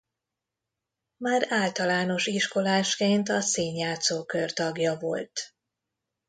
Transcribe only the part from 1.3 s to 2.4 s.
általános